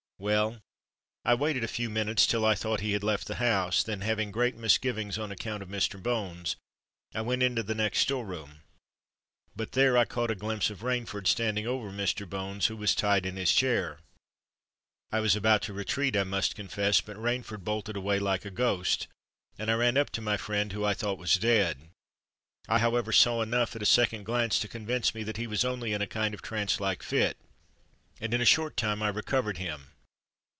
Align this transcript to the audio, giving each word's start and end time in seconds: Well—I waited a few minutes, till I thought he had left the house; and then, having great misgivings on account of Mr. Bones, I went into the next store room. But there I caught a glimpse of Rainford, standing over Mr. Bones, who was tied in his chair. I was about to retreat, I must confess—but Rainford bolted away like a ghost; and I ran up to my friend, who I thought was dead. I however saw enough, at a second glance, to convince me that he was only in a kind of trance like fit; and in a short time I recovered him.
Well—I 1.25 1.33
waited 1.33 1.63
a 1.63 1.67
few 1.67 1.89
minutes, 1.89 2.27
till 2.27 2.45
I 2.45 2.53
thought 2.53 2.81
he 2.81 2.91
had 2.91 3.03
left 3.03 3.25
the 3.25 3.37
house; 3.41 3.83
and 3.87 4.03
then, 4.03 4.07
having 4.07 4.29
great 4.31 4.55
misgivings 4.55 5.17
on 5.17 5.31
account 5.31 5.63
of 5.63 5.69
Mr. 5.69 5.99
Bones, 5.99 6.55
I 7.11 7.21
went 7.21 7.41
into 7.41 7.63
the 7.63 7.73
next 7.73 8.01
store 8.01 8.23
room. 8.23 8.59
But 9.55 9.71
there 9.71 9.97
I 9.97 10.05
caught 10.05 10.29
a 10.29 10.35
glimpse 10.35 10.69
of 10.69 10.81
Rainford, 10.83 11.25
standing 11.25 11.65
over 11.65 11.89
Mr. 11.89 12.29
Bones, 12.29 12.67
who 12.67 12.77
was 12.77 12.93
tied 12.93 13.25
in 13.25 13.35
his 13.35 13.51
chair. 13.51 13.99
I 15.11 15.21
was 15.21 15.35
about 15.35 15.63
to 15.63 15.73
retreat, 15.73 16.15
I 16.15 16.23
must 16.23 16.53
confess—but 16.53 17.17
Rainford 17.17 17.61
bolted 17.63 17.95
away 17.97 18.19
like 18.19 18.45
a 18.45 18.51
ghost; 18.51 19.07
and 19.57 19.71
I 19.71 19.73
ran 19.73 19.97
up 19.97 20.11
to 20.11 20.21
my 20.21 20.37
friend, 20.37 20.71
who 20.71 20.85
I 20.85 20.93
thought 20.93 21.17
was 21.17 21.33
dead. 21.33 21.89
I 22.67 22.77
however 22.77 23.11
saw 23.11 23.41
enough, 23.41 23.75
at 23.75 23.81
a 23.81 23.87
second 23.87 24.25
glance, 24.25 24.59
to 24.59 24.67
convince 24.67 25.15
me 25.15 25.23
that 25.23 25.37
he 25.37 25.47
was 25.47 25.65
only 25.65 25.93
in 25.93 26.01
a 26.03 26.05
kind 26.05 26.35
of 26.35 26.43
trance 26.43 26.79
like 26.79 27.01
fit; 27.01 27.37
and 28.19 28.35
in 28.35 28.41
a 28.41 28.45
short 28.45 28.77
time 28.77 29.01
I 29.01 29.07
recovered 29.07 29.57
him. 29.57 29.87